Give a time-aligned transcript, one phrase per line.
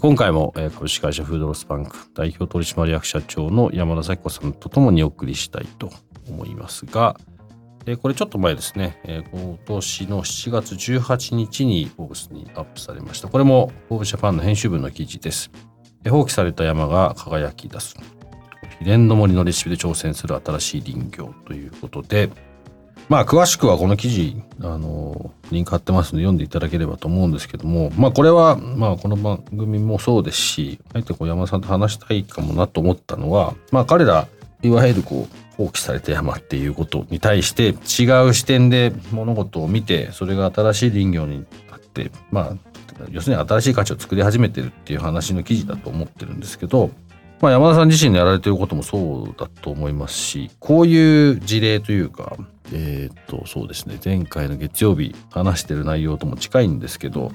[0.00, 5.90] 今回も株式会社フードロスバンク代表取締役社長の山田咲子さんとともにお送りしたいと
[6.28, 7.16] 思いますが、
[8.02, 9.00] これちょっと前ですね、
[9.32, 13.28] 今年の7月18日にフォーブスにアップされました。
[13.28, 15.50] これもフォーブジャパンの編集部の記事です。
[16.08, 17.96] 放棄された山が輝き出す。
[18.78, 22.30] 秘伝の森のレシピで挑戦する新しい林業ということで、
[23.08, 34.28] まあ詳しくはこの記事、あの、リンク貼ってますので読んでいただければと思うんですけども、まあこれは、まあこの番組もそうですし、あえてこう山田さんと話したいかもなと思ったのは、まあ彼ら、
[34.62, 42.56] いわゆるこう、放棄された山っていうことに対して違う視点で物事を見て、それが新しい林業になって、まあ、
[43.10, 46.90] 要するに新しい価値を作り始めてるっていう話の記事だと思ってるんですけど、
[47.40, 52.36] まあ、山田さん自身のやられてることもそうだと思いますし、こういう事例というか、
[52.72, 57.30] えっ、と、そうですね、前回の月曜日話してる内容とも近いんですけど、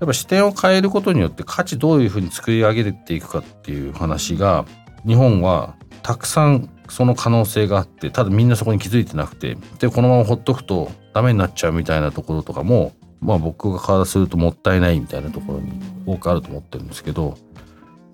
[0.00, 4.64] やっぱ視点を変えることによって価値どういうふうに作り上げていくかっていう話が、
[5.06, 15.72] 日本はたくさんその可能性があって、ただみんなそこに気づいてなくて、で、このままほっとくとダメになっちゃうみたいなところとかも、まあ僕がからするともったいないみたいなところに
[16.06, 17.36] 多くあると思ってるんですけど、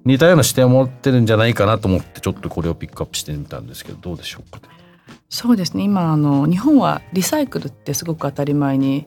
[0.04, 4.60] 似たような視点を持ってるんじゃないかなと思ってちょっとこれをピックアップしてみたんですけどどうでしょうか、
[5.28, 5.82] そうですね。
[5.82, 9.06] 今あの日本はリサイクルってすごく当たり前に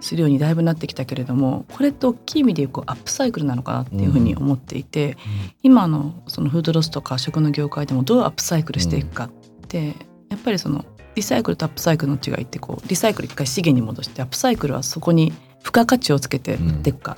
[0.00, 5.16] するようにだいぶなってきたけれどもこれって大きい意味でいうこうアップサイクルなのかなっていうふうに思っていて、うん、
[5.62, 9.30] 今のそのフードロスとか食の業界でもどうアップサイクルしていくかっ
[9.66, 9.94] て、うん、や
[10.36, 10.84] っぱりその
[11.14, 17.16] リサイクルとアップサイクルの違いってこうリサイクル一回資源に戻してアップサイクルはそこに付加価値をつけて売っていくか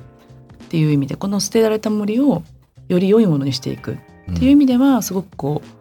[0.65, 2.45] っていう意味で、この捨てられた森を
[2.89, 3.99] より良いものにしていく
[4.33, 5.80] っていう意味ではすごくこう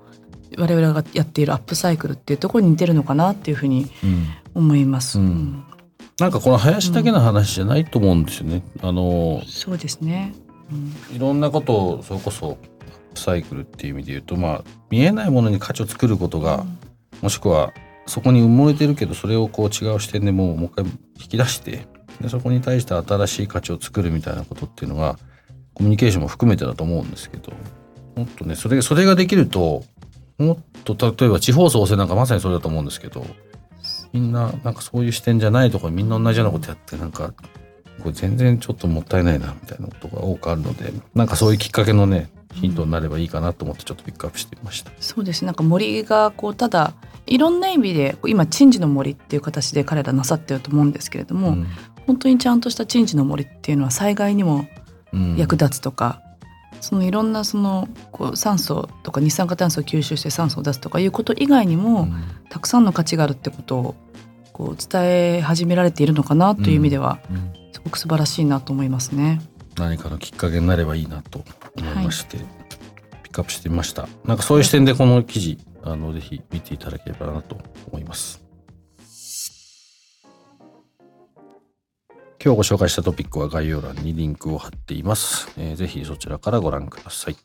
[0.57, 3.91] 我々がやっているアップサイクルっていうところに似てるのかなっていうふうに
[4.53, 5.19] 思います。
[5.19, 5.63] うん、
[6.19, 8.63] なんかこの林だけの話じゃないと思うんですよね。
[8.81, 10.33] あのそうですね、
[10.71, 12.55] うん、いろんなことをそれこそアッ
[13.13, 16.65] プサイクルっていう意味で言うとまあ見えないものに価値を作ることが、
[17.21, 17.73] もしくは
[18.07, 21.87] そこに埋もれてるけどそれをこう違う視点でもうもう一回引き出して
[22.19, 25.17] でそこに対して新しい価値を作るみたいなことっていうのが
[25.73, 27.53] コミュニケーションも含めてだと思うんですけど
[28.15, 29.83] もっとねそれそれができると
[30.39, 33.25] もっと例えば地方創生なんかまさにそれだと思うんですけど
[34.13, 37.33] みんななんかそういう視点じゃないところみんな同じようなことやってなんか
[37.99, 44.91] これ全然ちょっともったいないなみたいなことが多くあるのでなんかそういうきっかけのねヒントになればいいかなと思ってちょっとピックアップしてみました。
[44.99, 46.93] そうですなんか森がこうただ
[47.27, 51.67] いろんな意味で今鎮守の森っていう形で彼らなさってると思うんですけれども、うん、
[52.07, 54.67] 本当にちゃんとした鎮守の森っていうのは災害にも
[55.37, 56.28] 役立つとか、うん、
[56.89, 63.95] そのいろんなそのこう酸素とか二酸化炭素を吸収して酸素を出すとかいうこと以外にも、うん、たくさんの価値があるってことを
[64.53, 69.39] こう伝え始められているのかなという意味では、うん、すごく素晴らしいなと思いますね。
[69.77, 71.43] 何かのきっかけになればいいなと
[71.77, 72.45] 思いまして、はい、
[73.21, 74.09] ピックアップしてみました。
[74.25, 77.55] なんかそういう視点でこの記事あのぜひ見ていただければなと
[77.91, 78.48] 思います。
[82.41, 85.51] 今日ご紹介したトピックは概要欄にリンクを貼っています。
[85.57, 87.35] えー、ぜひそちらからご覧ください。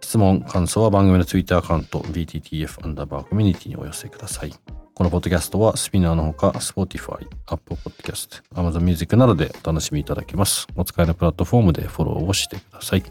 [0.00, 4.54] 質問、感想は番組の Twitter アカウント BTTF アンダーバーコミュニティにお寄せください。
[4.94, 10.68] このポッドキャストはスピナーのほか Spotify、Apple Podcast、Amazon Music などでお楽しみいただけます。
[10.76, 13.02] お使いのプラットフォームでフォローをしてください。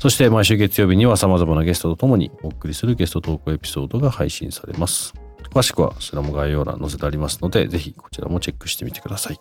[0.00, 5.14] そして毎週月曜日には様々なゲストとともにお送りするゲストトークエピソードが配信されます。
[5.54, 9.38] 詳しくはそちらも概要欄載せてありますので、ぜひこちらもチェックしてみてください。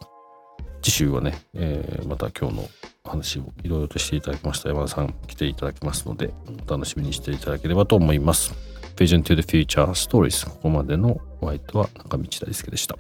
[0.86, 2.70] 次週はね、えー、また今日の
[3.04, 6.32] 話をいろいろとしていただきました山田さん来ていただきますので、
[6.68, 8.54] お楽しみにしていただければと思います。
[8.96, 12.96] Vision to the Future Stories ここまでのお相手は中道大輔でした。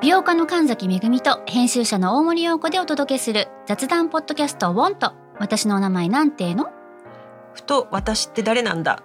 [0.00, 6.66] 美容家の神崎めぐみと編集者の大森洋子でお届けする雑談ポッドキャストウォンと私のお名前なんての？
[7.54, 9.04] ふと私って誰なんだ？